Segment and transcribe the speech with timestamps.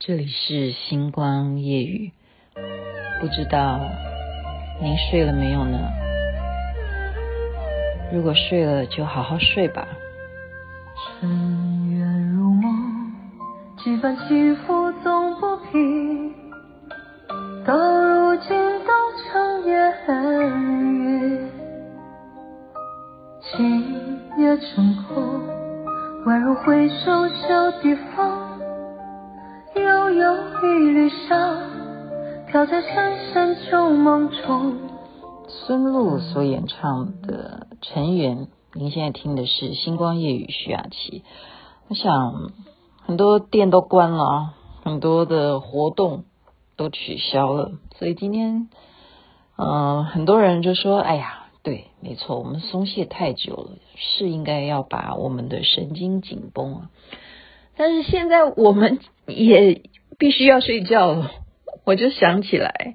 [0.00, 2.12] 这里是星光夜雨，
[3.20, 3.80] 不知道
[4.82, 5.78] 您睡了没有呢？
[8.12, 9.86] 如果睡了，就好好睡吧。
[11.20, 13.12] 尘缘如梦，
[13.78, 16.34] 几番起伏总不平，
[17.64, 18.50] 到如今
[18.80, 18.92] 都
[19.22, 21.50] 成烟云，
[23.56, 23.80] 今
[24.38, 25.40] 夜成空，
[26.26, 28.53] 宛如回首小地方。
[30.04, 31.62] 悠悠一缕香，
[32.46, 34.76] 飘在深深旧梦中。
[35.48, 38.36] 孙露所演唱的《尘缘》，
[38.74, 41.22] 您现在听的是《星光夜雨》徐雅琪。
[41.88, 42.52] 我想
[43.00, 46.24] 很多店都关了啊，很多的活动
[46.76, 48.68] 都取消了，所以今天，
[49.56, 56.90] 嗯、很多人就说：“哎呀，对，没错，我们松懈太久了，是应该要把我们的神经紧绷啊。”
[57.76, 59.82] 但是现在我们也
[60.18, 61.30] 必须要睡觉了，
[61.84, 62.94] 我就想起来，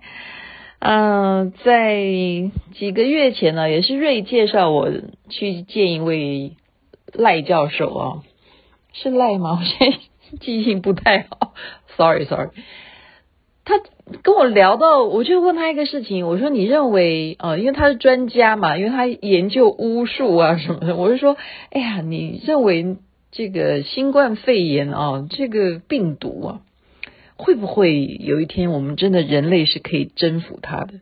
[0.79, 2.01] 嗯、在
[2.73, 4.89] 几个月前呢，也是瑞介绍我
[5.29, 6.53] 去见一位
[7.13, 8.23] 赖教授啊，
[8.93, 9.59] 是赖吗？
[9.61, 9.97] 我现在
[10.39, 11.53] 记性不太好，
[11.97, 12.49] sorry sorry。
[13.65, 13.75] 他
[14.23, 21.37] 跟我聊到，我就问他一个事情，我说：“你认为，呃，因为他是专家嘛，因为他研究巫术啊什么的，我就说，
[21.71, 22.97] 哎呀，你认为？”
[23.31, 26.61] 这个新冠肺炎啊，这个病毒啊，
[27.41, 30.95] 会不会有一天我们真的人类是可以征服它的？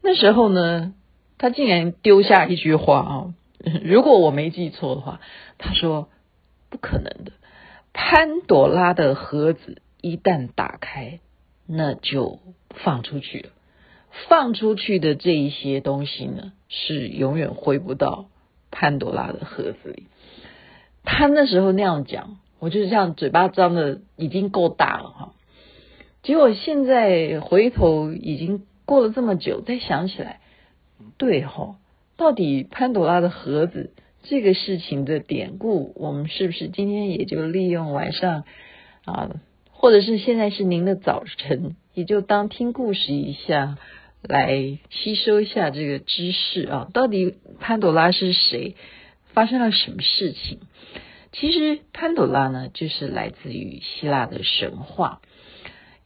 [0.00, 0.94] 那时候呢，
[1.38, 3.34] 他竟然丢下一句话啊，
[3.82, 5.20] 如果我没记错的话，
[5.58, 6.08] 他说
[6.70, 7.32] 不可能的，
[7.92, 11.18] 潘朵拉的盒子一旦打开，
[11.66, 12.38] 那就
[12.70, 13.48] 放出去了，
[14.28, 18.26] 放出去的这一些东西呢，是永远回不到
[18.70, 20.06] 潘朵拉的盒子里。
[21.02, 25.32] 他那时候那样讲，我就是这样嘴巴张的已经够大了哈。
[26.26, 30.40] 结果现在回头已经过了这么久，再想起来，
[31.18, 31.76] 对哈，
[32.16, 33.92] 到底潘朵拉的盒子
[34.24, 38.42] 这个事情的典故，我们是不是今天也就利用晚上
[39.04, 39.36] 啊，
[39.70, 43.78] 或者是现在是您的早晨，也就当听故事一下，
[44.20, 46.88] 来吸收一下这个知识啊？
[46.92, 48.74] 到底潘朵拉是谁？
[49.32, 50.58] 发生了什么事情？
[51.30, 55.20] 其实潘朵拉呢，就是来自于希腊的神话。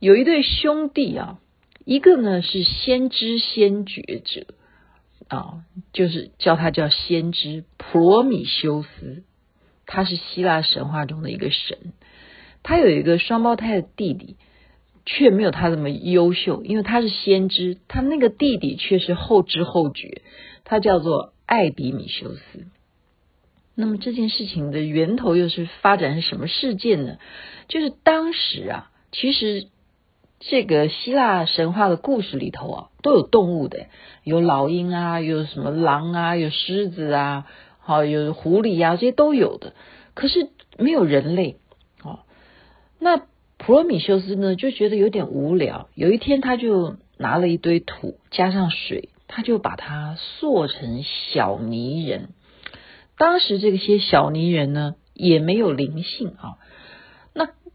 [0.00, 1.38] 有一对兄弟啊，
[1.84, 4.47] 一个呢是先知先觉者
[5.28, 5.62] 啊，
[5.93, 9.22] 就是叫他叫先知普罗米修斯，
[9.84, 11.93] 他是希腊神话中的一个神。
[12.62, 14.37] 他有一个双胞胎的弟弟，
[15.05, 20.22] 却没有他这么优秀，因为他是先知，他那个弟弟却是后知后觉，
[20.65, 22.67] 他叫做艾比米修斯。
[23.75, 27.19] 那么这件事情的源头又是发展是什么事件呢？
[27.69, 29.69] 就是当时啊，其实
[30.40, 33.86] 这个希腊神话的故事里头啊，都有动物的，
[34.24, 37.46] 有老鹰啊，有什么狼啊，有狮子啊，
[37.78, 39.74] 好，有狐狸啊，这些都有的。
[40.14, 41.58] 可是没有人类
[42.02, 42.20] 哦。
[42.98, 43.18] 那
[43.58, 45.90] 普罗米修斯呢，就觉得有点无聊。
[45.94, 51.02] 有一天，他就拿了一堆土加上水，他就把它塑成
[51.32, 52.30] 小泥人。
[53.18, 56.56] 当时这些小泥人呢，也没有灵性啊。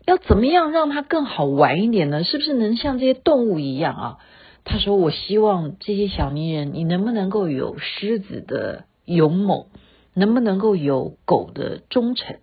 [0.05, 2.23] 要怎么样让它更好玩一点呢？
[2.23, 4.17] 是不是能像这些动物一样啊？
[4.63, 9.65] 他说：“我希望这些小泥人，你能不能够有狮子的勇猛？
[10.13, 12.37] 能不能够有狗的忠诚？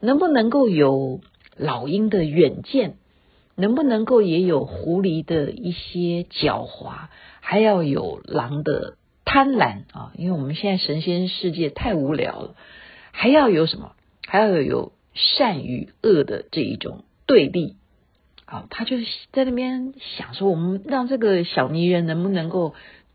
[0.00, 1.20] 能不能够有
[1.56, 2.96] 老鹰的远见？
[3.54, 7.08] 能不能够也有狐狸的一些狡猾？
[7.40, 8.96] 还要有狼的？”
[9.28, 12.54] 贪婪啊，因为我们现在神仙世界太无聊了，
[13.10, 13.92] 还要有什么？
[14.24, 17.74] 还要有善与恶的这一种对立
[18.44, 18.68] 啊！
[18.70, 22.74] 他就是在那边想说，我们让这个小泥人能不能够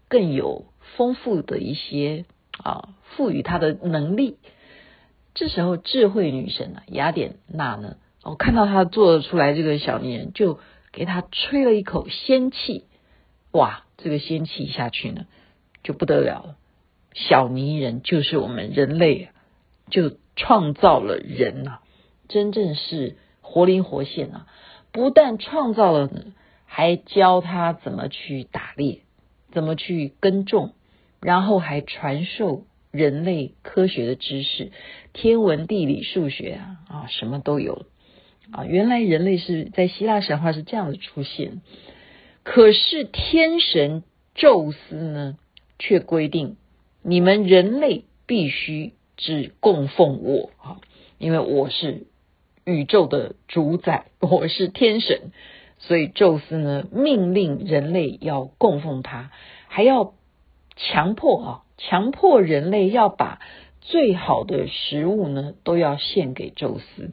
[0.10, 0.66] 更有
[0.98, 2.26] 丰富的一些
[2.58, 4.38] 啊，赋予他的能力。
[5.34, 10.60] 这时候，智慧女神啊，雅典娜呢，我看到他做出来这个小泥人，就
[10.92, 12.84] 给他吹了一口仙气，
[13.52, 13.86] 哇！
[13.98, 15.26] 这个仙气下去呢。
[15.84, 16.58] 就不得了了，
[17.16, 19.30] 小泥人就是我们人类，
[19.90, 21.80] 就创造了人呐，
[22.32, 24.48] 真正是活灵活现啊！
[24.92, 26.10] 不但创造了，
[26.66, 29.02] 还教他怎么去打猎，
[29.52, 30.74] 怎么去耕种，
[31.22, 34.72] 然后还传授人类科学的知识，
[35.14, 37.86] 天文地理数学啊啊，什么都有
[38.52, 38.66] 啊！
[38.66, 41.62] 原来人类是在希腊神话是这样的出现，
[42.44, 45.38] 可是天神宙斯呢？
[45.84, 46.58] 却规定
[47.02, 50.78] 你们人类必须只供奉我啊，
[51.18, 52.06] 因为我是
[52.72, 55.32] 宇宙的主宰，我是天神，
[55.78, 59.32] 所以宙斯呢命令人类要供奉他，
[59.68, 60.14] 还要
[60.76, 63.40] 强迫啊，强迫人类要把
[63.82, 67.12] 最好的食物呢都要献给宙斯。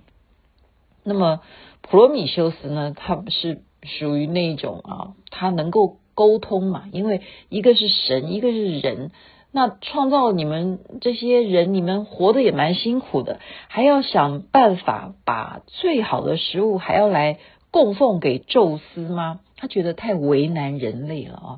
[1.05, 1.41] 那么
[1.83, 9.11] 普罗米修斯呢，他是属于那种啊，他能够沟通嘛，因为一个是神，一个是人。
[9.59, 17.41] 那创造你们这些人，你们活得也蛮辛苦的，还要想办法把最好的食物还要来
[17.73, 19.41] 供奉给宙斯吗？
[19.57, 21.49] 他觉得太为难人类了啊！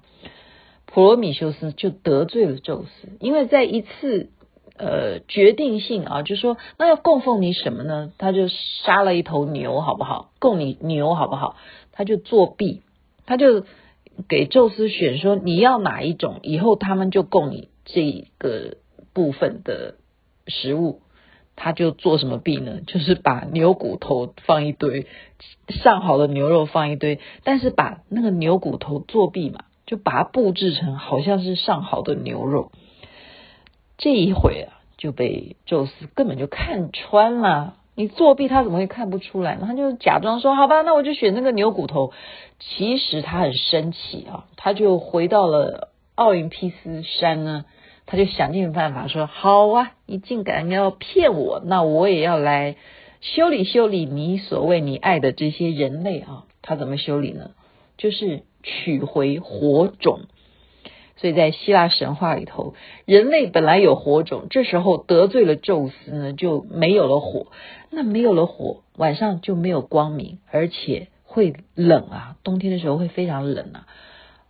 [0.86, 4.30] 普罗米修斯就得罪了宙斯，因为在一次
[4.78, 8.12] 呃决定性啊，就说那要供奉你什么呢？
[8.16, 10.30] 他就杀了一头牛，好不好？
[10.38, 11.56] 供你牛，好不好？
[11.92, 12.80] 他就作弊，
[13.26, 13.66] 他就
[14.26, 17.68] 给宙斯选说你要哪一种，以后他们就供你。
[17.84, 18.76] 这个
[19.12, 19.96] 部分的
[20.46, 21.00] 食物，
[21.56, 22.80] 他就做什么弊呢？
[22.86, 25.06] 就是把牛骨头放一堆，
[25.68, 32.70] 上好的牛肉放一堆，但是把那个牛骨头作弊嘛，就把它布置成好像是上好的牛肉。
[33.98, 37.76] 这一回啊，就被宙斯根本就看穿了。
[37.96, 39.64] 你作弊，他怎么会看不出来呢？
[39.66, 42.12] 他就假装说：“好吧，那我就选那个牛骨头。”
[42.58, 45.89] 其实他很生气啊，他就回到了
[46.20, 47.64] 奥林匹斯山呢。
[48.06, 52.74] 他就想尽办法说：“好啊，你竟敢要骗我，那我也要来
[53.20, 57.52] 修理修理你所谓你爱的这些人类啊！”他怎么修理呢？
[57.96, 60.22] 就是取回火种。
[61.18, 62.74] 所以在希腊神话里头，
[63.04, 67.46] 人类本来有火种，这时候得罪了宙斯呢，就没有了火。
[67.90, 73.86] 那没有了火，晚上就没有光明，而且会冷啊，冬天的时候会非常冷啊。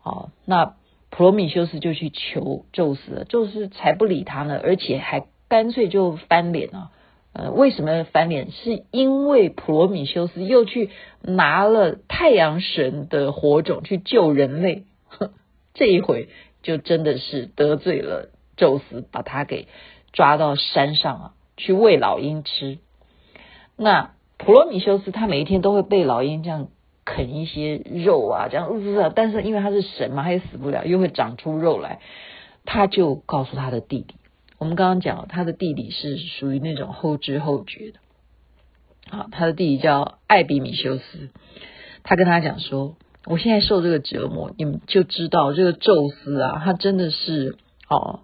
[0.02, 0.76] 哦，那。
[1.11, 6.91] 普罗米修斯就去求宙斯了，宙斯才不理他呢，而且还干脆就翻脸啊！
[7.33, 8.51] 呃，为什么翻脸？
[8.53, 10.91] 是因为普罗米修斯又去
[11.21, 14.85] 拿了太阳神的火种去救人类，
[15.75, 16.29] 这一回
[16.62, 19.67] 就真的是得罪了宙斯，把他给
[20.12, 22.79] 抓到山上啊，去喂老鹰吃。
[23.77, 26.69] 那普罗米修斯他每一天都会被老鹰这样。
[27.15, 31.99] 啃一些肉啊，这样，但是因为他是神嘛，他也死不了，又会长出肉来。
[32.67, 34.15] 他就告诉他的弟弟，
[34.59, 37.99] 我们刚刚讲，他的弟弟是属于那种后知后觉的。
[39.09, 41.31] 好，他的弟弟叫艾比米修斯，
[42.05, 42.97] 他跟他讲说
[43.27, 47.57] ：“我现在受这个折磨，你们就知道这个宙斯啊，他真的是
[47.89, 48.21] 哦，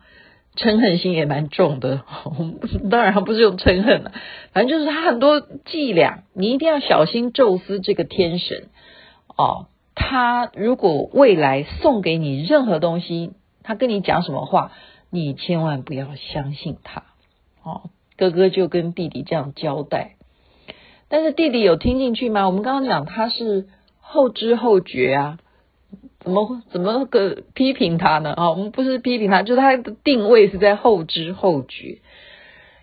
[0.54, 2.02] 嗔恨心也蛮重的。
[2.90, 4.12] 当然，他不是用嗔恨了，
[4.52, 8.68] 反正就是他很多伎俩，你一定要小心宙斯这个天神。”
[9.36, 14.72] 哦，他如果未来送给你任何东西，他跟你讲什么话，
[15.10, 17.04] 你千万不要相信他。
[17.62, 20.16] 哦，哥哥就跟弟弟这样交代，
[21.08, 22.46] 但是弟弟有听进去吗？
[22.46, 23.68] 我们刚刚讲他是
[24.00, 25.38] 后知后觉啊，
[26.20, 28.32] 怎么怎么个批评他呢？
[28.32, 32.00] 啊、我们不是批评他，就是他的定位是在后知后觉，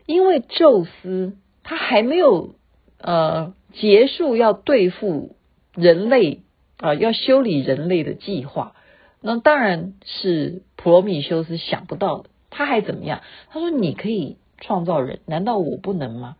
[0.05, 2.55] 因为宙斯他还没有
[2.99, 5.35] 呃结束要对付
[5.73, 6.41] 人类。
[6.77, 8.75] 啊，要修理人类的计划，
[9.21, 12.29] 那当然是普罗米修斯想不到的。
[12.49, 13.21] 他还怎么样？
[13.51, 16.35] 他说：“你可以创造人，难道我不能吗？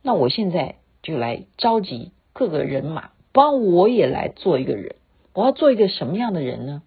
[0.00, 4.94] 那我现在就来召集各个人马，帮我也来做一个人。
[5.34, 6.82] 我要做一个什么样的人呢？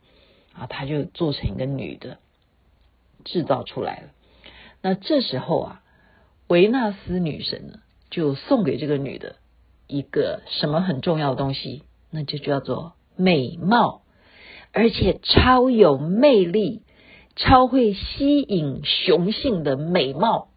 [0.54, 2.18] 啊，他就做成一个女的，
[3.26, 4.08] 制造出来了。
[4.82, 5.82] 那这时候啊，
[6.48, 9.36] 维纳斯女神呢，就送给这个女的
[9.86, 11.84] 一个什么很重要的东西？
[12.10, 14.02] 那就叫做美貌，
[14.72, 16.84] 而且超有魅力，
[17.36, 20.48] 超会吸引雄性的美貌。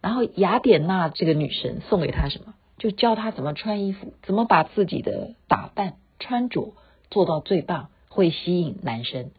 [0.00, 2.54] 然后雅典娜这个女神送给她什么？
[2.76, 6.74] 就教她怎么穿衣服，怎么把自己的打扮穿着
[7.10, 9.30] 做到最棒，会吸引男生。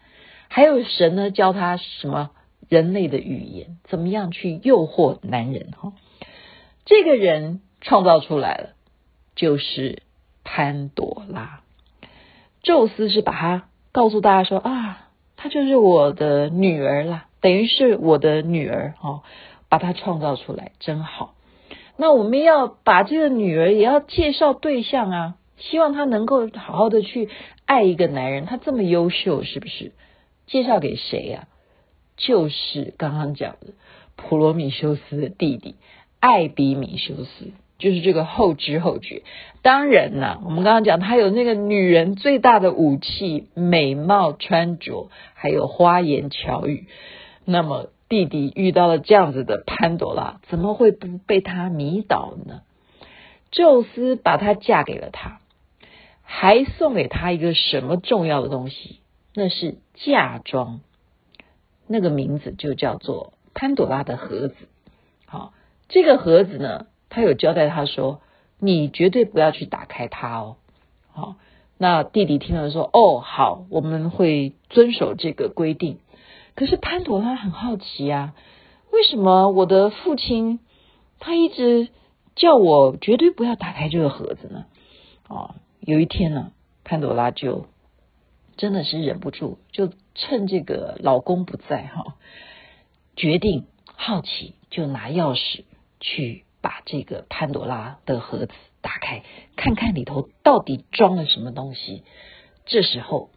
[0.47, 2.31] 还有神呢，教她什么
[2.69, 5.71] 人类的语言，怎么样去诱惑男人？
[5.71, 5.93] 哈，
[6.85, 8.69] 这个人创造出来了，
[9.35, 10.04] 就是。
[10.45, 11.59] 潘朵拉，
[12.63, 19.23] 宙斯是把他告诉大家说啊，她就是我的女儿啦，等于是我的女儿哦，
[19.67, 21.33] 把她创造出来真好。
[21.97, 27.29] 那我们要把这个女儿也要介绍对象啊，希望她能够好好的去
[27.65, 29.91] 爱一个男人，她这么优秀，是不是？
[30.45, 31.47] 介绍给谁呀？
[32.17, 33.73] 就是刚刚讲的
[34.15, 35.75] 普罗米修斯的弟弟
[36.21, 37.51] 艾比米修斯。
[37.77, 39.23] 就是这个后知后觉，
[39.61, 46.87] 当然呐，我们刚刚讲，他有那个女人最大的武器——美貌、穿着，还有花言巧语。
[47.43, 52.61] 那么弟弟遇到了这样子的潘朵拉，怎么会不被他迷倒呢？
[53.51, 55.39] 宙斯把她嫁给了他，
[56.23, 58.99] 还送给她一个什么重要的东西？
[59.33, 60.79] 那是嫁妆，
[61.87, 64.55] 那个名字就叫做潘朵拉的盒子。
[65.25, 65.53] 好，
[65.87, 68.21] 这个盒子呢，他有交代他说，
[68.59, 70.57] 你绝对不要去打开它哦。
[71.11, 71.35] 好，
[71.77, 75.99] 那弟弟听了说，哦，好，我们会遵守这个规定。
[76.55, 78.33] 可是潘朵拉很好奇啊，
[78.91, 80.59] 为什么我的父亲
[81.19, 81.89] 他一直
[82.35, 84.65] 叫我绝对不要打开这个盒子呢？
[85.27, 86.51] 哦，有一天呢，
[86.85, 87.65] 潘朵拉就
[88.55, 92.15] 真的是忍不住，就趁这个老公不在哈，
[93.17, 95.63] 决定好奇，就拿钥匙
[95.99, 98.49] 去把这个潘朵拉的盒子
[98.81, 99.21] 打开，
[99.55, 102.01] 看看里头到底装了什么东西。
[102.65, 103.29] 这时候，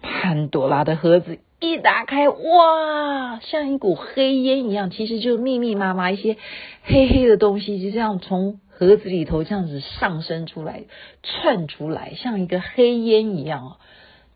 [0.00, 1.40] 潘朵拉的盒子。
[1.60, 6.38] 一打开，哇，像一股黑烟一样，其实就密密麻麻一些
[6.84, 10.84] 黑黑的东西，就这样从盒子里头这样子上升出来，
[11.22, 13.76] 窜出来，像一个黑烟一样啊。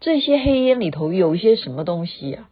[0.00, 2.50] 这些黑烟里头有一些什么东西啊？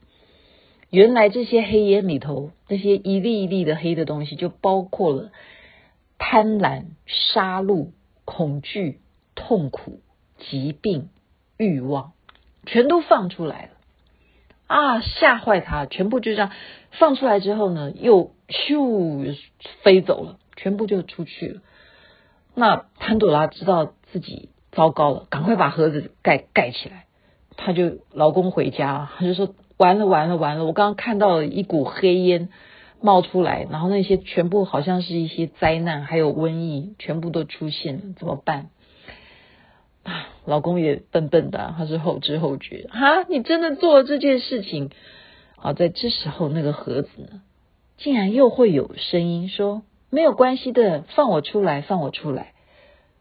[0.88, 5.32] 原来这些黑烟里头，那些一粒一粒的黑的东西，就包括了
[6.18, 7.90] 贪婪、杀戮、
[8.24, 9.00] 恐惧、
[9.34, 10.00] 痛苦、
[10.38, 11.08] 疾病、
[11.56, 12.12] 欲望，
[12.64, 13.70] 全都放出来了。
[14.66, 15.00] 啊！
[15.00, 16.50] 吓坏他，全部就这样
[16.90, 19.38] 放出来之后呢，又咻
[19.82, 21.60] 飞走了，全部就出去了。
[22.52, 27.06] 那潘朵拉知道自己糟糕了，赶快把盒子盖盖起来。
[27.56, 30.64] 她就老公回家，她就说：完了完了完了！
[30.64, 32.48] 我刚刚看到了一股黑烟
[33.00, 38.70] 冒出来，然后那些全部好像是一些灾难，还有瘟疫，全部都出现了，怎么办？
[40.02, 42.88] 啊，老公也笨笨的，他是后知后觉。
[42.90, 44.90] 哈，你真的做了这件事情？
[45.56, 47.42] 好，在这时候，那个盒子呢，
[47.96, 52.52] 竟然又会有声音说：“没有关系的，放我出来，放我出来。”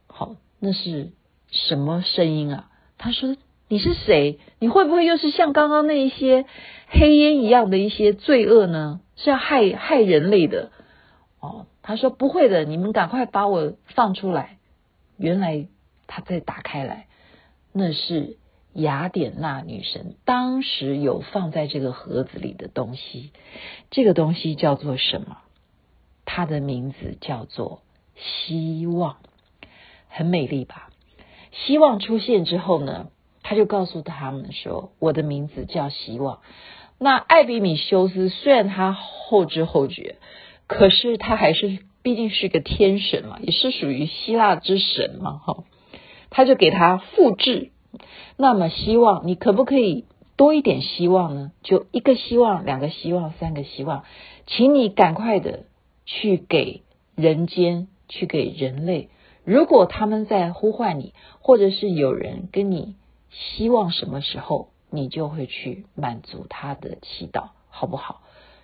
[0.07, 1.11] 好，那是
[1.49, 2.69] 什么声音啊？
[2.97, 3.35] 他说
[3.67, 4.39] ：“你是谁？
[4.59, 6.45] 你会不会又是像刚刚那一些
[6.87, 9.01] 黑烟一样的一些罪恶呢？
[9.15, 10.71] 是要害害人类的？”
[11.39, 14.57] 哦，他说：“不会的，你们赶快把我放出来。”
[15.17, 15.67] 原来。
[16.07, 17.07] 他再打开来，
[17.73, 18.37] 那是
[18.73, 23.31] 雅典娜女神当时有放在这个盒子里的东西。
[23.89, 25.39] 这个东西叫做什么？
[26.23, 27.81] 它的名字叫做
[28.15, 29.17] 希望，
[30.07, 30.91] 很美丽吧？
[31.51, 33.07] 希望出现之后呢，
[33.41, 36.41] 他就告诉他们说：“我的名字叫希望。”
[36.97, 40.15] 那艾比米修斯虽然他后知后觉，
[40.67, 45.63] 可是他还是毕竟是个天神嘛，也是属于希腊之神嘛，哈。
[46.29, 47.71] 他就给他复制，
[48.35, 51.51] 那么希望你可不可以多一点希望呢？
[51.63, 54.03] 就一个希望，两个希望，三个希望，
[54.45, 55.63] 请你赶快的
[56.05, 56.81] 去给
[57.15, 59.09] 人间，去给人类。
[59.45, 62.95] 如果他们在呼唤你，或者是有人跟你
[63.29, 68.21] 希望什么时候，你就会去满足他的祈祷，好不好？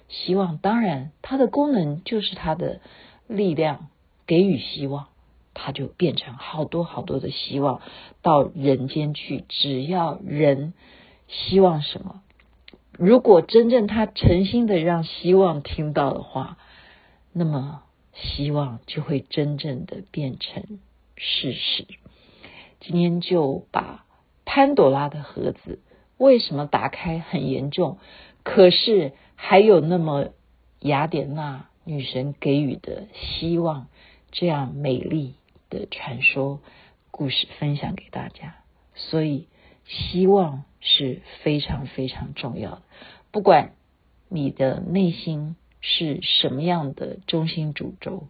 [0.07, 2.81] 希望当然，它的功能就是它的
[3.27, 3.87] 力量，
[4.25, 5.07] 给予希望。
[5.53, 7.81] 它就变成好多好多的希望
[8.21, 10.73] 到人间去，只要人
[11.27, 12.21] 希望什么，
[12.97, 16.57] 如果真正他诚心的让希望听到的话，
[17.33, 17.83] 那么
[18.13, 20.79] 希望就会真正的变成
[21.17, 21.85] 事实。
[22.79, 24.05] 今天就把
[24.45, 25.79] 潘朵拉的盒子
[26.21, 27.97] 为什么打开很严重，
[28.43, 30.29] 可是还有那么
[30.79, 33.87] 雅典娜女神给予的希望
[34.31, 35.33] 这样美丽
[35.71, 36.59] 的传说
[37.09, 38.57] 故事分享给大家，
[38.93, 39.47] 所以
[39.83, 42.81] 希望是非常非常重要的。
[43.31, 43.71] 不管
[44.29, 48.27] 你的内心是什么样的中心主轴，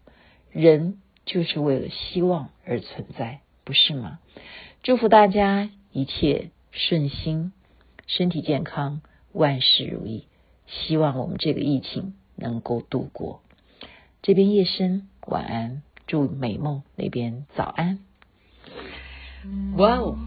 [0.50, 4.20] 人就是为了希望而存在，不是吗？
[4.82, 7.52] 祝福大家一切顺心，
[8.18, 9.00] 身体健康，
[9.32, 10.28] 万事如意。
[10.68, 13.42] 希望我们这个疫情能够度过。
[14.22, 15.82] 这边夜深，晚安。
[16.08, 18.00] 祝美梦那边早安。
[19.78, 20.18] 哇哦。